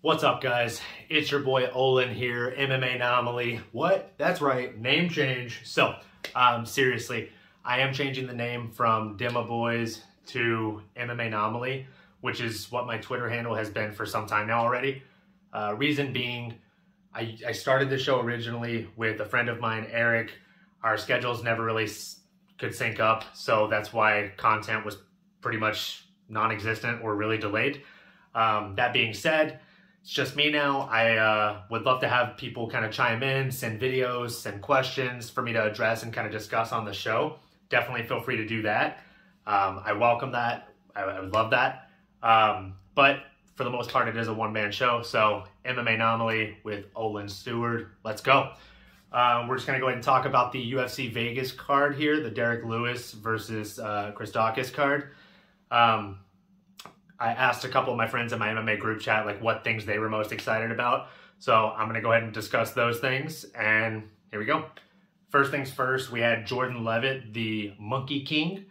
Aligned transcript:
What's 0.00 0.22
up, 0.22 0.40
guys? 0.40 0.80
It's 1.08 1.28
your 1.32 1.40
boy 1.40 1.68
Olin 1.72 2.14
here, 2.14 2.54
MMA 2.56 2.94
Anomaly. 2.94 3.60
What? 3.72 4.12
That's 4.16 4.40
right, 4.40 4.78
name 4.78 5.08
change. 5.08 5.62
So, 5.64 5.96
um, 6.36 6.64
seriously, 6.64 7.32
I 7.64 7.80
am 7.80 7.92
changing 7.92 8.28
the 8.28 8.32
name 8.32 8.70
from 8.70 9.18
Dema 9.18 9.48
Boys 9.48 10.04
to 10.26 10.82
MMA 10.96 11.26
Anomaly, 11.26 11.88
which 12.20 12.40
is 12.40 12.70
what 12.70 12.86
my 12.86 12.98
Twitter 12.98 13.28
handle 13.28 13.56
has 13.56 13.70
been 13.70 13.90
for 13.90 14.06
some 14.06 14.28
time 14.28 14.46
now 14.46 14.60
already. 14.60 15.02
Uh, 15.52 15.74
reason 15.76 16.12
being, 16.12 16.54
I, 17.12 17.36
I 17.44 17.50
started 17.50 17.90
the 17.90 17.98
show 17.98 18.20
originally 18.20 18.88
with 18.94 19.20
a 19.20 19.26
friend 19.26 19.48
of 19.48 19.58
mine, 19.58 19.88
Eric. 19.90 20.30
Our 20.84 20.96
schedules 20.96 21.42
never 21.42 21.64
really 21.64 21.88
could 22.56 22.72
sync 22.72 23.00
up, 23.00 23.24
so 23.34 23.66
that's 23.66 23.92
why 23.92 24.30
content 24.36 24.84
was 24.84 24.98
pretty 25.40 25.58
much 25.58 26.04
non 26.28 26.52
existent 26.52 27.02
or 27.02 27.16
really 27.16 27.36
delayed. 27.36 27.82
Um, 28.32 28.76
that 28.76 28.92
being 28.92 29.12
said, 29.12 29.58
it's 30.08 30.14
just 30.14 30.36
me 30.36 30.50
now. 30.50 30.88
I 30.90 31.18
uh, 31.18 31.60
would 31.68 31.82
love 31.82 32.00
to 32.00 32.08
have 32.08 32.38
people 32.38 32.66
kind 32.70 32.82
of 32.82 32.90
chime 32.90 33.22
in, 33.22 33.50
send 33.50 33.78
videos, 33.78 34.30
send 34.30 34.62
questions 34.62 35.28
for 35.28 35.42
me 35.42 35.52
to 35.52 35.62
address 35.62 36.02
and 36.02 36.14
kind 36.14 36.26
of 36.26 36.32
discuss 36.32 36.72
on 36.72 36.86
the 36.86 36.94
show. 36.94 37.36
Definitely 37.68 38.06
feel 38.06 38.22
free 38.22 38.38
to 38.38 38.46
do 38.46 38.62
that. 38.62 39.00
Um, 39.46 39.82
I 39.84 39.92
welcome 39.92 40.32
that. 40.32 40.70
I, 40.96 41.02
I 41.02 41.20
would 41.20 41.34
love 41.34 41.50
that. 41.50 41.90
Um, 42.22 42.76
but 42.94 43.18
for 43.54 43.64
the 43.64 43.70
most 43.70 43.90
part, 43.90 44.08
it 44.08 44.16
is 44.16 44.28
a 44.28 44.32
one 44.32 44.50
man 44.50 44.72
show. 44.72 45.02
So, 45.02 45.44
MMA 45.66 45.96
Anomaly 45.96 46.56
with 46.64 46.86
Olin 46.96 47.28
Stewart. 47.28 47.88
Let's 48.02 48.22
go. 48.22 48.52
Um, 49.12 49.46
we're 49.46 49.56
just 49.56 49.66
going 49.66 49.78
to 49.78 49.80
go 49.82 49.88
ahead 49.88 49.96
and 49.96 50.02
talk 50.02 50.24
about 50.24 50.52
the 50.52 50.72
UFC 50.72 51.12
Vegas 51.12 51.52
card 51.52 51.96
here, 51.96 52.18
the 52.20 52.30
Derrick 52.30 52.64
Lewis 52.64 53.12
versus 53.12 53.78
uh, 53.78 54.12
Chris 54.14 54.30
Daukaus 54.30 54.72
card. 54.72 55.10
Um, 55.70 56.20
I 57.20 57.28
asked 57.28 57.64
a 57.64 57.68
couple 57.68 57.92
of 57.92 57.96
my 57.96 58.06
friends 58.06 58.32
in 58.32 58.38
my 58.38 58.48
MMA 58.48 58.78
group 58.78 59.00
chat 59.00 59.26
like 59.26 59.42
what 59.42 59.64
things 59.64 59.84
they 59.84 59.98
were 59.98 60.08
most 60.08 60.32
excited 60.32 60.70
about. 60.70 61.08
So 61.38 61.72
I'm 61.76 61.92
to 61.92 62.00
go 62.00 62.12
ahead 62.12 62.24
and 62.24 62.32
discuss 62.32 62.72
those 62.72 62.98
things. 63.00 63.44
And 63.54 64.04
here 64.30 64.38
we 64.38 64.46
go. 64.46 64.66
First 65.30 65.50
things 65.50 65.70
first, 65.70 66.10
we 66.10 66.20
had 66.20 66.46
Jordan 66.46 66.84
Leavitt, 66.84 67.34
the 67.34 67.74
Monkey 67.78 68.24
King, 68.24 68.66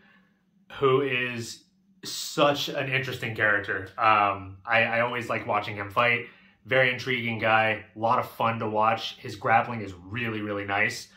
who 0.79 1.01
is 1.01 1.63
such 2.03 2.69
an 2.69 2.89
interesting 2.89 3.35
character. 3.35 3.89
Um, 3.97 4.57
I, 4.65 4.83
I 4.83 4.99
always 5.01 5.29
like 5.29 5.45
watching 5.45 5.75
him 5.75 5.91
fight. 5.91 6.25
Very 6.65 6.91
intriguing 6.91 7.39
guy, 7.39 7.85
a 7.95 7.99
lot 7.99 8.19
of 8.19 8.29
fun 8.29 8.59
to 8.59 8.69
watch. 8.69 9.17
His 9.17 9.35
grappling 9.35 9.81
is 9.81 9.93
really, 9.93 10.41
really 10.41 10.65
nice. 10.65 11.09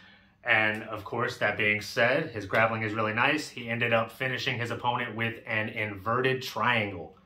And 0.45 0.84
of 0.84 1.05
course, 1.05 1.39
that 1.39 1.58
being 1.58 1.81
said, 1.81 2.31
his 2.31 2.47
grappling 2.47 2.83
is 2.83 2.95
really 2.95 3.12
nice. 3.12 3.48
He 3.48 3.69
ended 3.69 3.92
up 3.92 4.11
finishing 4.11 4.58
his 4.58 4.70
opponent 4.70 5.14
with 5.17 5.34
an 5.47 5.69
inverted 5.70 6.42
triangle. 6.42 7.17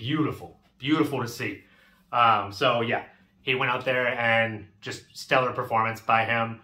Beautiful, 0.00 0.58
beautiful 0.78 1.20
to 1.20 1.28
see. 1.28 1.62
Um, 2.10 2.52
so 2.52 2.80
yeah, 2.80 3.04
he 3.42 3.54
went 3.54 3.70
out 3.70 3.84
there 3.84 4.08
and 4.18 4.66
just 4.80 5.02
stellar 5.12 5.52
performance 5.52 6.00
by 6.00 6.24
him. 6.24 6.60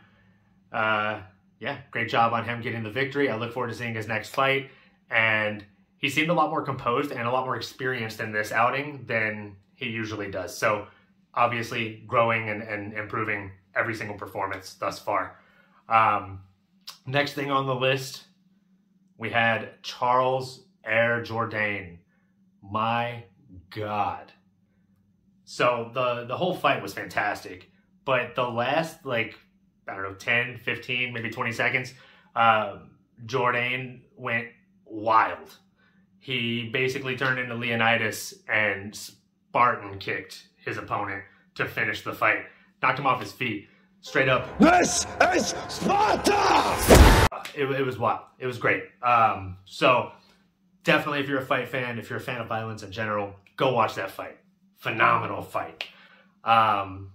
Uh, 0.73 1.21
yeah, 1.61 1.77
great 1.91 2.09
job 2.09 2.33
on 2.33 2.43
him 2.47 2.63
getting 2.63 2.83
the 2.83 2.91
victory. 2.91 3.29
I 3.29 3.37
look 3.37 3.53
forward 3.53 3.69
to 3.69 3.75
seeing 3.75 3.95
his 3.95 4.09
next 4.09 4.31
fight. 4.31 4.71
And 5.11 5.63
he 5.99 6.09
seemed 6.09 6.31
a 6.31 6.33
lot 6.33 6.49
more 6.49 6.63
composed 6.63 7.13
and 7.13 7.29
a 7.29 7.31
lot 7.31 7.45
more 7.45 7.57
experienced 7.57 8.21
in 8.21 8.33
this 8.33 8.53
outing 8.53 9.05
than 9.07 9.57
he 9.75 9.91
usually 9.91 10.31
does. 10.31 10.57
So 10.57 10.87
obviously 11.35 12.05
growing 12.07 12.49
and, 12.49 12.63
and 12.63 12.95
improving 12.95 13.53
every 13.75 13.95
single 13.95 14.17
performance 14.17 14.73
thus 14.81 14.99
far. 14.99 15.39
Um, 15.91 16.41
next 17.05 17.35
thing 17.35 17.51
on 17.51 17.67
the 17.67 17.75
list, 17.75 18.25
we 19.19 19.29
had 19.29 19.83
Charles 19.83 20.63
Air 20.87 21.23
Jourdain. 21.23 21.99
My 22.71 23.25
God. 23.71 24.33
So 25.45 25.91
the 25.95 26.25
the 26.27 26.37
whole 26.37 26.57
fight 26.57 26.83
was 26.83 26.93
fantastic, 26.93 27.71
but 28.05 28.35
the 28.35 28.43
last 28.43 29.05
like 29.07 29.39
I 29.89 29.95
don't 29.95 30.03
know 30.03 30.15
10, 30.15 30.59
15, 30.59 31.13
maybe 31.13 31.31
20 31.31 31.53
seconds, 31.53 31.95
uh, 32.35 32.79
Jourdain 33.25 34.01
went 34.17 34.49
wild. 34.85 35.57
He 36.19 36.69
basically 36.73 37.17
turned 37.17 37.39
into 37.39 37.55
Leonidas 37.55 38.35
and 38.49 38.95
Spartan 38.95 39.99
kicked 39.99 40.49
his 40.57 40.77
opponent 40.77 41.23
to 41.55 41.67
finish 41.67 42.03
the 42.03 42.13
fight. 42.13 42.47
Knocked 42.83 42.99
him 42.99 43.07
off 43.07 43.21
his 43.21 43.33
feet. 43.33 43.69
Straight 44.01 44.29
up. 44.29 44.59
This 44.59 45.07
is 45.35 45.55
Sparta! 45.69 46.77
It, 47.55 47.65
it 47.65 47.87
was 47.87 47.99
wild. 47.99 48.21
It 48.39 48.47
was 48.47 48.59
great. 48.59 48.85
Um, 49.03 49.57
so 49.65 50.11
definitely 50.87 51.19
if 51.19 51.29
you're 51.29 51.41
a 51.41 51.45
fight 51.45 51.69
fan, 51.69 51.99
if 51.99 52.09
you're 52.09 52.21
a 52.21 52.23
fan 52.23 52.41
of 52.41 52.47
violence 52.47 52.83
in 52.85 52.93
general, 52.93 53.35
go 53.57 53.73
watch 53.73 53.97
that 53.97 54.11
fight. 54.11 54.39
Phenomenal 54.77 55.43
fight. 55.43 55.85
Um, 56.45 57.11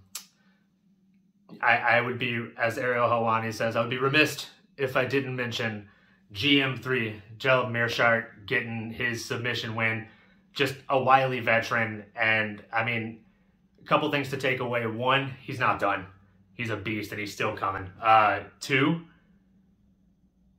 I, 1.60 1.76
I 1.76 2.00
would 2.02 2.18
be, 2.18 2.50
as 2.58 2.76
Ariel 2.76 3.08
Helwani 3.08 3.52
says, 3.52 3.74
I 3.74 3.80
would 3.80 3.90
be 3.90 3.96
remiss 3.96 4.46
if 4.76 4.94
I 4.94 5.06
didn't 5.06 5.34
mention 5.34 5.88
GM3, 6.34 7.20
Gerald 7.38 7.72
Meerschaert 7.72 8.46
getting 8.46 8.90
his 8.90 9.24
submission 9.24 9.74
win. 9.74 10.06
Just 10.52 10.74
a 10.90 11.02
wily 11.02 11.40
veteran. 11.40 12.04
And 12.14 12.62
I 12.70 12.84
mean, 12.84 13.20
a 13.80 13.84
couple 13.86 14.10
things 14.10 14.28
to 14.30 14.36
take 14.36 14.60
away. 14.60 14.86
One, 14.86 15.32
he's 15.40 15.58
not 15.58 15.80
done. 15.80 16.06
He's 16.52 16.68
a 16.68 16.76
beast 16.76 17.10
and 17.10 17.18
he's 17.18 17.32
still 17.32 17.56
coming. 17.56 17.88
Uh, 18.02 18.40
two, 18.60 19.00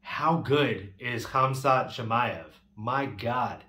how 0.01 0.37
good 0.37 0.93
is 0.97 1.27
Hamzat 1.27 1.89
Chimaev? 1.89 2.45
My 2.75 3.05
God. 3.05 3.63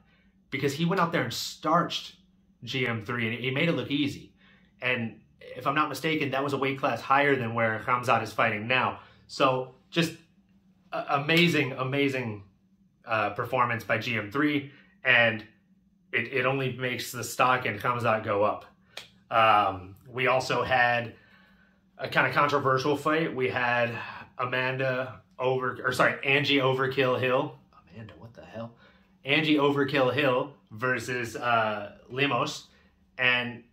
Because 0.51 0.75
he 0.75 0.85
went 0.85 1.01
out 1.01 1.13
there 1.13 1.23
and 1.23 1.33
starched 1.33 2.17
GM3 2.65 3.09
and 3.09 3.35
he 3.35 3.51
made 3.51 3.69
it 3.69 3.73
look 3.73 3.91
easy. 3.91 4.33
And 4.81 5.21
if 5.57 5.67
I'm 5.67 5.75
not 5.75 5.89
mistaken, 5.89 6.31
that 6.31 6.43
was 6.43 6.53
a 6.53 6.59
weight 6.59 6.79
class 6.79 7.01
higher 7.01 7.37
than 7.37 7.55
where 7.55 7.83
Hamzat 7.87 8.23
is 8.23 8.33
fighting 8.33 8.67
now. 8.67 9.01
So 9.27 9.75
just 9.91 10.13
amazing, 10.93 11.73
amazing 11.73 12.45
uh, 13.07 13.31
performance 13.31 13.85
by 13.85 13.99
GM3. 13.99 14.71
And 15.05 15.45
it, 16.13 16.33
it 16.33 16.47
only 16.47 16.77
makes 16.77 17.13
the 17.13 17.25
stock 17.25 17.67
and 17.67 17.81
Hamzat 17.81 18.25
go 18.25 18.43
up. 18.43 18.65
Um, 19.31 19.97
we 20.09 20.29
also 20.29 20.63
had 20.63 21.15
a 21.99 22.09
kind 22.09 22.27
of 22.27 22.35
controversial 22.35 22.97
fight. 22.97 23.35
We 23.35 23.49
had 23.49 23.91
Amanda 24.39 25.21
over, 25.39 25.79
or 25.85 25.93
sorry, 25.93 26.25
Angie 26.25 26.59
Overkill 26.59 27.21
Hill. 27.21 27.59
Amanda, 27.93 28.15
what 28.19 28.35
the 28.35 28.45
hell? 28.45 28.75
Angie 29.25 29.57
Overkill 29.57 30.13
Hill 30.13 30.53
versus 30.71 31.37
uh, 31.37 31.93
Lemos, 32.11 32.67
and 33.19 33.65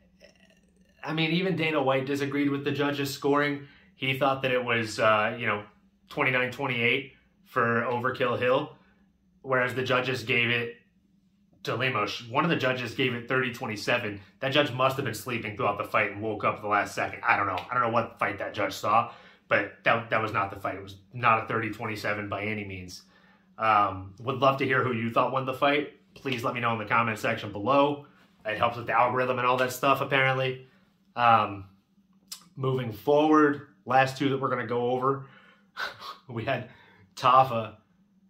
I 1.03 1.13
mean, 1.13 1.31
even 1.31 1.55
Dana 1.55 1.81
White 1.81 2.05
disagreed 2.05 2.49
with 2.49 2.63
the 2.63 2.71
judges' 2.71 3.13
scoring. 3.13 3.67
He 3.95 4.17
thought 4.17 4.41
that 4.43 4.51
it 4.51 4.63
was, 4.63 4.99
uh, 4.99 5.35
you 5.39 5.45
know, 5.45 5.63
29-28 6.09 7.11
for 7.45 7.81
Overkill 7.83 8.39
Hill, 8.39 8.75
whereas 9.41 9.73
the 9.73 9.83
judges 9.83 10.23
gave 10.23 10.49
it 10.49 10.77
to 11.63 11.75
Lemos. 11.75 12.27
One 12.29 12.43
of 12.43 12.49
the 12.49 12.55
judges 12.55 12.95
gave 12.95 13.13
it 13.13 13.27
30-27. 13.27 14.19
That 14.39 14.49
judge 14.51 14.71
must 14.71 14.95
have 14.95 15.05
been 15.05 15.13
sleeping 15.13 15.55
throughout 15.55 15.77
the 15.77 15.83
fight 15.83 16.11
and 16.11 16.21
woke 16.21 16.43
up 16.43 16.61
the 16.61 16.67
last 16.67 16.95
second. 16.95 17.21
I 17.27 17.37
don't 17.37 17.47
know. 17.47 17.59
I 17.69 17.73
don't 17.73 17.83
know 17.83 17.89
what 17.89 18.17
fight 18.17 18.39
that 18.39 18.53
judge 18.53 18.73
saw, 18.73 19.11
but 19.47 19.73
that, 19.83 20.09
that 20.09 20.21
was 20.21 20.33
not 20.33 20.49
the 20.49 20.59
fight. 20.59 20.75
It 20.75 20.83
was 20.83 20.95
not 21.13 21.49
a 21.49 21.53
30-27 21.53 22.29
by 22.29 22.43
any 22.43 22.65
means. 22.65 23.03
Um, 23.61 24.15
would 24.19 24.39
love 24.39 24.57
to 24.57 24.65
hear 24.65 24.83
who 24.83 24.91
you 24.91 25.11
thought 25.11 25.31
won 25.31 25.45
the 25.45 25.53
fight. 25.53 25.93
Please 26.15 26.43
let 26.43 26.55
me 26.55 26.59
know 26.59 26.73
in 26.73 26.79
the 26.79 26.85
comment 26.85 27.19
section 27.19 27.51
below. 27.51 28.07
It 28.43 28.57
helps 28.57 28.75
with 28.75 28.87
the 28.87 28.97
algorithm 28.97 29.37
and 29.37 29.47
all 29.47 29.57
that 29.57 29.71
stuff, 29.71 30.01
apparently. 30.01 30.67
Um, 31.15 31.65
moving 32.55 32.91
forward, 32.91 33.67
last 33.85 34.17
two 34.17 34.29
that 34.29 34.41
we're 34.41 34.49
going 34.49 34.61
to 34.61 34.67
go 34.67 34.91
over, 34.91 35.27
we 36.27 36.43
had 36.43 36.69
Tafa, 37.15 37.75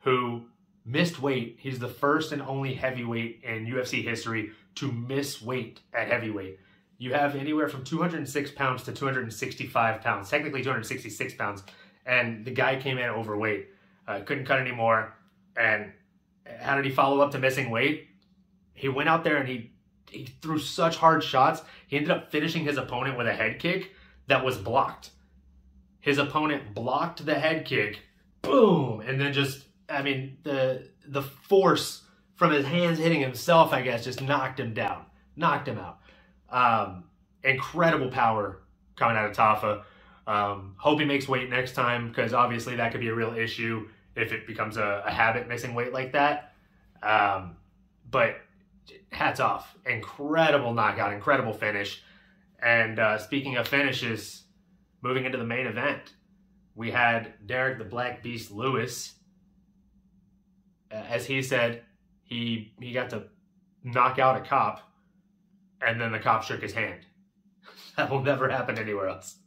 who 0.01 0.43
missed 0.85 1.21
weight. 1.21 1.57
He's 1.59 1.79
the 1.79 1.87
first 1.87 2.33
and 2.33 2.41
only 2.41 2.73
heavyweight 2.73 3.41
in 3.43 3.65
UFC 3.65 4.03
history 4.03 4.51
to 4.75 4.91
miss 4.91 5.41
weight 5.41 5.79
at 5.93 6.09
heavyweight. 6.09 6.59
You 6.97 7.13
have 7.13 7.35
anywhere 7.35 7.69
from 7.69 7.85
206 7.85 8.51
pounds 8.51 8.83
to 8.83 8.91
265 8.91 10.01
pounds, 10.01 10.29
technically 10.29 10.61
266 10.61 11.35
pounds, 11.35 11.63
and 12.05 12.43
the 12.43 12.51
guy 12.51 12.75
came 12.75 12.97
in 12.97 13.09
overweight. 13.09 13.69
Uh, 14.07 14.19
couldn't 14.21 14.45
cut 14.45 14.59
anymore. 14.59 15.13
And 15.57 15.91
how 16.59 16.75
did 16.75 16.85
he 16.85 16.91
follow 16.91 17.21
up 17.21 17.31
to 17.31 17.39
missing 17.39 17.69
weight? 17.69 18.07
He 18.73 18.89
went 18.89 19.09
out 19.09 19.23
there 19.23 19.37
and 19.37 19.47
he 19.47 19.71
he 20.09 20.25
threw 20.41 20.59
such 20.59 20.97
hard 20.97 21.23
shots. 21.23 21.61
He 21.87 21.95
ended 21.95 22.11
up 22.11 22.31
finishing 22.31 22.65
his 22.65 22.77
opponent 22.77 23.17
with 23.17 23.27
a 23.27 23.33
head 23.33 23.59
kick 23.59 23.91
that 24.27 24.43
was 24.43 24.57
blocked. 24.57 25.11
His 26.01 26.17
opponent 26.17 26.73
blocked 26.73 27.25
the 27.25 27.35
head 27.35 27.65
kick, 27.65 27.99
boom, 28.41 29.01
and 29.01 29.19
then 29.19 29.33
just 29.33 29.65
I 29.89 30.01
mean 30.01 30.37
the 30.43 30.89
the 31.07 31.21
force 31.21 32.03
from 32.35 32.51
his 32.51 32.65
hands 32.65 32.97
hitting 32.97 33.21
himself, 33.21 33.71
I 33.71 33.81
guess, 33.81 34.03
just 34.03 34.21
knocked 34.21 34.59
him 34.59 34.73
down, 34.73 35.05
knocked 35.35 35.67
him 35.67 35.77
out. 35.77 35.99
Um, 36.49 37.03
incredible 37.43 38.09
power 38.09 38.61
coming 38.95 39.15
out 39.15 39.29
of 39.29 39.35
Tafa. 39.37 39.83
Um, 40.27 40.75
hope 40.77 40.99
he 40.99 41.05
makes 41.05 41.27
weight 41.27 41.49
next 41.49 41.73
time 41.73 42.09
because 42.09 42.33
obviously 42.33 42.75
that 42.77 42.91
could 42.91 43.01
be 43.01 43.09
a 43.09 43.15
real 43.15 43.33
issue 43.33 43.87
if 44.15 44.31
it 44.31 44.47
becomes 44.47 44.77
a, 44.77 45.03
a 45.05 45.11
habit 45.11 45.47
missing 45.47 45.73
weight 45.73 45.93
like 45.93 46.13
that. 46.13 46.53
Um, 47.03 47.55
but 48.09 48.35
hats 49.11 49.39
off, 49.39 49.75
incredible 49.85 50.73
knockout, 50.73 51.13
incredible 51.13 51.53
finish. 51.53 52.03
And 52.61 52.99
uh, 52.99 53.17
speaking 53.17 53.57
of 53.57 53.67
finishes, 53.67 54.43
moving 55.01 55.25
into 55.25 55.37
the 55.37 55.45
main 55.45 55.65
event, 55.65 56.13
we 56.75 56.91
had 56.91 57.33
Derrick 57.45 57.77
the 57.77 57.85
Black 57.85 58.23
Beast 58.23 58.51
Lewis. 58.51 59.13
Uh, 60.91 60.95
as 60.95 61.25
he 61.25 61.41
said, 61.41 61.83
he 62.23 62.73
he 62.79 62.91
got 62.91 63.09
to 63.11 63.23
knock 63.83 64.19
out 64.19 64.37
a 64.37 64.41
cop, 64.41 64.81
and 65.81 65.99
then 65.99 66.11
the 66.11 66.19
cop 66.19 66.43
shook 66.43 66.61
his 66.61 66.73
hand. 66.73 66.99
that 67.97 68.09
will 68.09 68.21
never 68.21 68.49
happen 68.49 68.77
anywhere 68.77 69.09
else, 69.09 69.37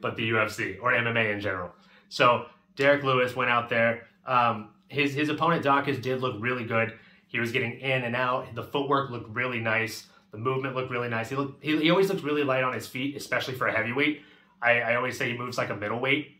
but 0.00 0.16
the 0.16 0.30
UFC 0.30 0.76
or 0.80 0.92
MMA 0.92 1.32
in 1.32 1.40
general. 1.40 1.72
So 2.08 2.46
Derrick 2.76 3.02
Lewis 3.02 3.36
went 3.36 3.50
out 3.50 3.68
there. 3.68 4.06
Um, 4.26 4.70
his 4.88 5.14
his 5.14 5.28
opponent 5.28 5.64
Daukaus 5.64 6.00
did 6.00 6.20
look 6.20 6.36
really 6.38 6.64
good. 6.64 6.92
He 7.28 7.40
was 7.40 7.50
getting 7.52 7.80
in 7.80 8.04
and 8.04 8.14
out. 8.14 8.54
The 8.54 8.62
footwork 8.62 9.10
looked 9.10 9.30
really 9.30 9.58
nice. 9.58 10.06
The 10.32 10.38
movement 10.38 10.74
looked 10.74 10.90
really 10.90 11.08
nice. 11.08 11.28
He 11.30 11.36
looked 11.36 11.62
he, 11.64 11.76
he 11.78 11.90
always 11.90 12.08
looks 12.08 12.22
really 12.22 12.44
light 12.44 12.62
on 12.62 12.74
his 12.74 12.86
feet, 12.86 13.16
especially 13.16 13.54
for 13.54 13.66
a 13.66 13.72
heavyweight. 13.72 14.22
I, 14.60 14.80
I 14.80 14.94
always 14.96 15.18
say 15.18 15.30
he 15.30 15.36
moves 15.36 15.58
like 15.58 15.70
a 15.70 15.76
middleweight 15.76 16.30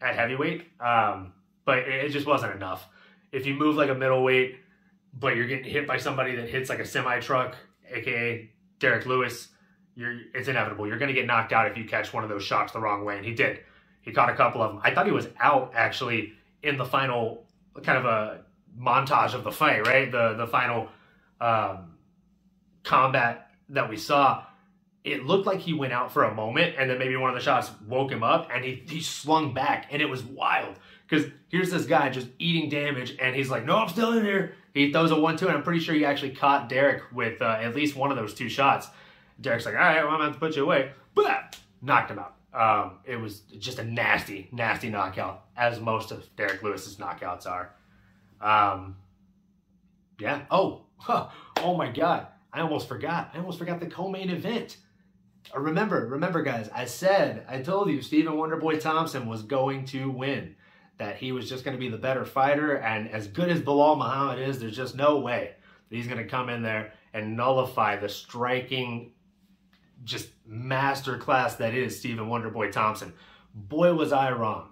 at 0.00 0.14
heavyweight, 0.14 0.66
um, 0.80 1.32
but 1.64 1.78
it, 1.78 2.04
it 2.04 2.08
just 2.10 2.26
wasn't 2.26 2.54
enough. 2.54 2.86
If 3.32 3.46
you 3.46 3.54
move 3.54 3.76
like 3.76 3.90
a 3.90 3.94
middleweight, 3.94 4.56
but 5.18 5.36
you're 5.36 5.46
getting 5.46 5.64
hit 5.64 5.86
by 5.86 5.96
somebody 5.96 6.36
that 6.36 6.48
hits 6.48 6.68
like 6.68 6.78
a 6.78 6.84
semi 6.84 7.20
truck, 7.20 7.56
aka 7.90 8.50
Derrick 8.78 9.06
Lewis, 9.06 9.48
you're 9.94 10.16
it's 10.34 10.48
inevitable. 10.48 10.86
You're 10.86 10.98
going 10.98 11.14
to 11.14 11.14
get 11.14 11.26
knocked 11.26 11.52
out 11.52 11.70
if 11.70 11.76
you 11.76 11.84
catch 11.84 12.12
one 12.12 12.22
of 12.22 12.28
those 12.28 12.44
shots 12.44 12.72
the 12.72 12.80
wrong 12.80 13.04
way, 13.04 13.16
and 13.16 13.26
he 13.26 13.34
did. 13.34 13.60
He 14.08 14.14
caught 14.14 14.30
a 14.30 14.34
couple 14.34 14.62
of 14.62 14.72
them. 14.72 14.80
I 14.82 14.94
thought 14.94 15.04
he 15.04 15.12
was 15.12 15.28
out 15.38 15.72
actually 15.74 16.32
in 16.62 16.78
the 16.78 16.84
final 16.86 17.44
kind 17.82 17.98
of 17.98 18.06
a 18.06 18.40
montage 18.80 19.34
of 19.34 19.44
the 19.44 19.52
fight, 19.52 19.86
right? 19.86 20.10
The 20.10 20.32
the 20.32 20.46
final 20.46 20.88
um, 21.42 21.98
combat 22.84 23.50
that 23.68 23.90
we 23.90 23.98
saw. 23.98 24.44
It 25.04 25.26
looked 25.26 25.46
like 25.46 25.60
he 25.60 25.74
went 25.74 25.92
out 25.92 26.10
for 26.10 26.24
a 26.24 26.34
moment, 26.34 26.76
and 26.78 26.88
then 26.88 26.98
maybe 26.98 27.16
one 27.16 27.28
of 27.28 27.36
the 27.36 27.42
shots 27.42 27.70
woke 27.86 28.10
him 28.10 28.22
up, 28.22 28.48
and 28.50 28.64
he 28.64 28.82
he 28.88 29.02
swung 29.02 29.52
back, 29.52 29.88
and 29.90 30.00
it 30.00 30.08
was 30.08 30.22
wild 30.22 30.78
because 31.06 31.30
here's 31.48 31.70
this 31.70 31.84
guy 31.84 32.08
just 32.08 32.28
eating 32.38 32.70
damage, 32.70 33.14
and 33.20 33.36
he's 33.36 33.50
like, 33.50 33.66
"No, 33.66 33.76
I'm 33.76 33.90
still 33.90 34.16
in 34.16 34.24
here." 34.24 34.54
He 34.72 34.90
throws 34.90 35.10
a 35.10 35.20
one-two, 35.20 35.48
and 35.48 35.56
I'm 35.56 35.62
pretty 35.62 35.80
sure 35.80 35.94
he 35.94 36.06
actually 36.06 36.30
caught 36.30 36.70
Derrick 36.70 37.02
with 37.12 37.42
uh, 37.42 37.58
at 37.60 37.74
least 37.76 37.94
one 37.94 38.10
of 38.10 38.16
those 38.16 38.32
two 38.32 38.48
shots. 38.48 38.88
Derrick's 39.38 39.66
like, 39.66 39.74
"All 39.74 39.80
right, 39.80 40.02
well, 40.02 40.14
I'm 40.14 40.20
have 40.22 40.32
to 40.32 40.38
put 40.38 40.56
you 40.56 40.62
away," 40.62 40.92
but 41.14 41.58
knocked 41.82 42.10
him 42.10 42.18
out. 42.18 42.37
Um, 42.52 42.98
it 43.04 43.16
was 43.16 43.40
just 43.58 43.78
a 43.78 43.84
nasty, 43.84 44.48
nasty 44.52 44.88
knockout, 44.88 45.44
as 45.56 45.80
most 45.80 46.10
of 46.10 46.24
Derrick 46.36 46.62
Lewis's 46.62 46.96
knockouts 46.96 47.46
are. 47.46 47.74
Um, 48.40 48.96
yeah. 50.18 50.42
Oh, 50.50 50.86
huh. 50.96 51.28
oh 51.58 51.76
my 51.76 51.90
God! 51.90 52.26
I 52.52 52.60
almost 52.60 52.88
forgot. 52.88 53.30
I 53.34 53.38
almost 53.38 53.58
forgot 53.58 53.80
the 53.80 53.86
co-main 53.86 54.30
event. 54.30 54.78
Uh, 55.54 55.60
remember, 55.60 56.06
remember, 56.06 56.42
guys. 56.42 56.70
I 56.74 56.86
said, 56.86 57.44
I 57.48 57.60
told 57.60 57.90
you, 57.90 58.02
Stephen 58.02 58.34
Wonderboy 58.34 58.80
Thompson 58.80 59.28
was 59.28 59.42
going 59.42 59.84
to 59.86 60.10
win. 60.10 60.56
That 60.98 61.16
he 61.16 61.30
was 61.30 61.48
just 61.48 61.64
going 61.64 61.76
to 61.76 61.80
be 61.80 61.88
the 61.88 61.96
better 61.96 62.24
fighter, 62.24 62.76
and 62.76 63.08
as 63.10 63.28
good 63.28 63.50
as 63.50 63.60
Belal 63.60 63.96
Muhammad 63.96 64.40
is, 64.40 64.58
there's 64.58 64.76
just 64.76 64.96
no 64.96 65.20
way 65.20 65.54
that 65.88 65.96
he's 65.96 66.08
going 66.08 66.22
to 66.22 66.28
come 66.28 66.48
in 66.48 66.62
there 66.62 66.92
and 67.12 67.36
nullify 67.36 67.96
the 67.96 68.08
striking, 68.08 69.12
just 70.04 70.30
masterclass 70.48 71.56
that 71.58 71.74
is 71.74 71.98
Stephen 71.98 72.26
Wonderboy 72.26 72.72
Thompson. 72.72 73.12
Boy, 73.54 73.94
was 73.94 74.12
I 74.12 74.30
wrong. 74.32 74.70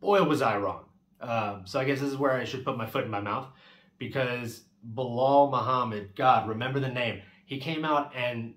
Boy, 0.00 0.22
was 0.22 0.42
I 0.42 0.58
wrong. 0.58 0.84
Um, 1.20 1.62
so 1.64 1.80
I 1.80 1.84
guess 1.84 2.00
this 2.00 2.10
is 2.10 2.16
where 2.16 2.32
I 2.32 2.44
should 2.44 2.64
put 2.64 2.76
my 2.76 2.86
foot 2.86 3.04
in 3.04 3.10
my 3.10 3.20
mouth 3.20 3.48
because 3.98 4.62
Belal 4.94 5.50
Muhammad, 5.50 6.14
God, 6.14 6.48
remember 6.48 6.80
the 6.80 6.88
name. 6.88 7.22
He 7.46 7.58
came 7.58 7.84
out 7.84 8.14
and 8.14 8.54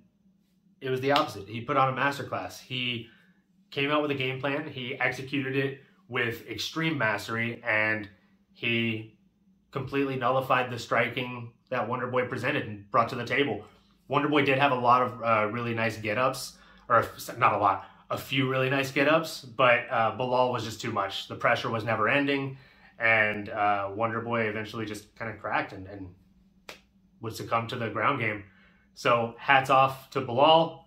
it 0.81 0.89
was 0.89 1.01
the 1.01 1.12
opposite. 1.12 1.48
He 1.48 1.62
put 1.62 1.78
on 1.78 1.98
a 1.98 2.00
masterclass. 2.00 2.60
He 2.60 3.07
came 3.72 3.92
out 3.92 4.01
with 4.01 4.12
a 4.12 4.16
game 4.16 4.40
plan. 4.40 4.68
He 4.68 5.00
executed 5.00 5.56
it 5.56 5.81
with 6.07 6.48
extreme 6.48 6.98
mastery, 6.98 7.62
and 7.66 8.07
he 8.54 9.18
completely 9.72 10.16
nullified 10.16 10.72
the 10.72 10.80
striking 10.80 11.51
that 11.69 11.88
Wonder 11.88 12.07
Boy 12.07 12.28
presented 12.28 12.66
and 12.66 12.90
brought 12.90 13.10
to 13.10 13.16
the 13.16 13.25
table. 13.25 13.66
Wonder 14.07 14.30
Boy 14.30 14.45
did 14.45 14.57
have 14.57 14.71
a 14.71 14.75
lot 14.75 15.01
of 15.01 15.24
uh, 15.24 15.51
really 15.51 15.74
nice 15.74 15.98
get 15.98 16.18
ups, 16.18 16.57
or 16.89 17.06
not 17.38 17.54
a 17.54 17.57
lot, 17.57 17.86
a 18.09 18.18
few 18.18 18.50
really 18.50 18.69
nice 18.69 18.92
get 18.92 19.07
ups, 19.07 19.42
but 19.42 19.80
uh, 19.89 20.18
Belal 20.18 20.51
was 20.51 20.63
just 20.63 20.80
too 20.80 20.92
much. 20.92 21.27
The 21.27 21.36
pressure 21.36 21.69
was 21.69 21.83
never 21.83 22.07
ending, 22.07 22.57
and 23.00 23.50
uh, 23.50 23.89
Wonder 23.94 24.21
Boy 24.21 24.44
eventually 24.44 24.86
just 24.86 25.13
kind 25.15 25.30
of 25.31 25.39
cracked 25.39 25.74
and, 25.74 25.88
and 25.88 26.09
would 27.21 27.36
succumb 27.36 27.68
to 27.68 27.75
the 27.75 27.89
ground 27.89 28.19
game. 28.19 28.44
So 28.95 29.36
hats 29.38 29.69
off 29.69 30.09
to 30.12 30.21
Belal. 30.21 30.86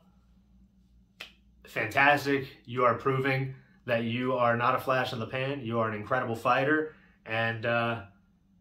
Fantastic. 1.67 2.49
You 2.65 2.85
are 2.85 2.95
proving 2.95 3.55
that 3.87 4.05
you 4.05 4.33
are 4.35 4.57
not 4.57 4.75
a 4.75 4.79
flash 4.79 5.13
in 5.13 5.19
the 5.19 5.27
pan. 5.27 5.61
You 5.61 5.79
are 5.81 5.89
an 5.89 5.95
incredible 5.95 6.37
fighter, 6.37 6.95
and 7.27 7.67
uh, 7.67 8.03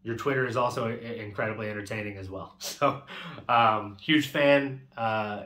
your 0.02 0.16
Twitter 0.16 0.46
is 0.46 0.56
also 0.56 0.88
incredibly 0.88 1.68
entertaining 1.68 2.16
as 2.16 2.30
well. 2.30 2.56
So, 2.60 3.02
um, 3.48 3.96
huge 4.00 4.28
fan. 4.28 4.82
Uh, 4.96 5.44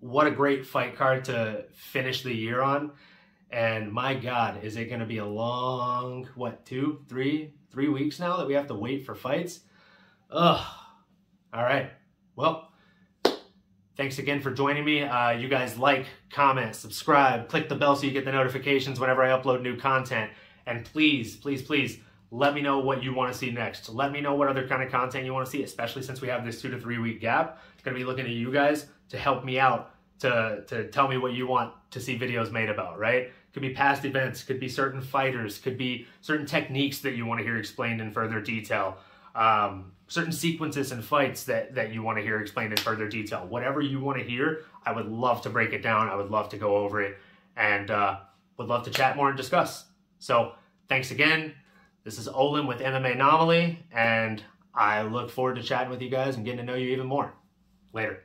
what 0.00 0.26
a 0.26 0.30
great 0.30 0.66
fight 0.66 0.96
card 0.96 1.24
to 1.24 1.64
finish 1.72 2.22
the 2.22 2.32
year 2.32 2.60
on. 2.60 2.92
And 3.50 3.90
my 3.90 4.14
God, 4.14 4.62
is 4.62 4.76
it 4.76 4.86
going 4.86 5.00
to 5.00 5.06
be 5.06 5.18
a 5.18 5.26
long, 5.26 6.28
what, 6.34 6.66
two, 6.66 7.00
three, 7.08 7.54
three 7.70 7.88
weeks 7.88 8.20
now 8.20 8.36
that 8.36 8.46
we 8.46 8.54
have 8.54 8.66
to 8.66 8.74
wait 8.74 9.06
for 9.06 9.14
fights? 9.14 9.60
Ugh. 10.30 10.66
All 11.54 11.62
right. 11.62 11.90
Well, 12.36 12.70
thanks 13.96 14.18
again 14.18 14.42
for 14.42 14.50
joining 14.50 14.84
me. 14.84 15.02
Uh, 15.02 15.30
you 15.30 15.48
guys 15.48 15.78
like, 15.78 16.06
comment, 16.30 16.76
subscribe, 16.76 17.48
click 17.48 17.70
the 17.70 17.74
bell 17.74 17.96
so 17.96 18.06
you 18.06 18.12
get 18.12 18.26
the 18.26 18.32
notifications 18.32 19.00
whenever 19.00 19.22
I 19.22 19.36
upload 19.36 19.62
new 19.62 19.76
content. 19.76 20.30
And 20.66 20.84
please, 20.84 21.36
please, 21.36 21.62
please 21.62 21.98
let 22.30 22.54
me 22.54 22.60
know 22.60 22.78
what 22.78 23.02
you 23.02 23.14
want 23.14 23.32
to 23.32 23.38
see 23.38 23.50
next. 23.50 23.88
Let 23.88 24.12
me 24.12 24.20
know 24.20 24.34
what 24.34 24.48
other 24.48 24.66
kind 24.66 24.82
of 24.82 24.90
content 24.90 25.24
you 25.24 25.32
want 25.32 25.46
to 25.46 25.50
see, 25.50 25.62
especially 25.62 26.02
since 26.02 26.20
we 26.20 26.28
have 26.28 26.44
this 26.44 26.60
two 26.60 26.70
to 26.70 26.78
three 26.78 26.98
week 26.98 27.20
gap. 27.20 27.62
It's 27.74 27.82
going 27.82 27.94
to 27.94 27.98
be 27.98 28.04
looking 28.04 28.26
at 28.26 28.32
you 28.32 28.52
guys 28.52 28.86
to 29.10 29.18
help 29.18 29.44
me 29.44 29.58
out 29.58 29.94
to, 30.20 30.64
to 30.66 30.88
tell 30.88 31.08
me 31.08 31.16
what 31.16 31.32
you 31.32 31.46
want 31.46 31.72
to 31.92 32.00
see 32.00 32.18
videos 32.18 32.50
made 32.50 32.68
about, 32.68 32.98
right? 32.98 33.32
Could 33.52 33.62
be 33.62 33.72
past 33.72 34.04
events, 34.04 34.42
could 34.42 34.60
be 34.60 34.68
certain 34.68 35.00
fighters, 35.00 35.58
could 35.58 35.78
be 35.78 36.06
certain 36.20 36.44
techniques 36.44 36.98
that 37.00 37.14
you 37.14 37.24
want 37.24 37.38
to 37.40 37.44
hear 37.44 37.56
explained 37.56 38.00
in 38.00 38.12
further 38.12 38.40
detail, 38.40 38.98
um, 39.34 39.92
certain 40.06 40.32
sequences 40.32 40.92
and 40.92 41.02
fights 41.02 41.44
that, 41.44 41.74
that 41.74 41.94
you 41.94 42.02
want 42.02 42.18
to 42.18 42.22
hear 42.22 42.40
explained 42.40 42.72
in 42.72 42.78
further 42.78 43.08
detail. 43.08 43.46
Whatever 43.46 43.80
you 43.80 44.00
want 44.00 44.18
to 44.18 44.24
hear, 44.24 44.64
I 44.84 44.92
would 44.92 45.06
love 45.06 45.42
to 45.42 45.50
break 45.50 45.72
it 45.72 45.82
down. 45.82 46.08
I 46.08 46.16
would 46.16 46.30
love 46.30 46.50
to 46.50 46.58
go 46.58 46.76
over 46.76 47.00
it 47.00 47.16
and 47.56 47.90
uh, 47.90 48.18
would 48.58 48.68
love 48.68 48.84
to 48.84 48.90
chat 48.90 49.16
more 49.16 49.28
and 49.28 49.36
discuss. 49.36 49.86
So 50.18 50.52
thanks 50.88 51.10
again. 51.10 51.54
This 52.08 52.16
is 52.16 52.26
Olin 52.26 52.66
with 52.66 52.78
MMA 52.78 53.16
Anomaly, 53.16 53.84
and 53.92 54.42
I 54.74 55.02
look 55.02 55.28
forward 55.28 55.56
to 55.56 55.62
chatting 55.62 55.90
with 55.90 56.00
you 56.00 56.08
guys 56.08 56.36
and 56.36 56.44
getting 56.46 56.60
to 56.60 56.64
know 56.64 56.74
you 56.74 56.88
even 56.88 57.06
more. 57.06 57.34
Later. 57.92 58.22